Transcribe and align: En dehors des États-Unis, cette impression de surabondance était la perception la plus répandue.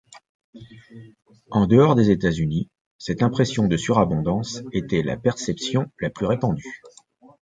En 1.51 1.67
dehors 1.67 1.93
des 1.93 2.09
États-Unis, 2.09 2.71
cette 2.97 3.21
impression 3.21 3.67
de 3.67 3.77
surabondance 3.77 4.63
était 4.71 5.03
la 5.03 5.15
perception 5.15 5.91
la 5.99 6.09
plus 6.09 6.25
répandue. 6.25 6.81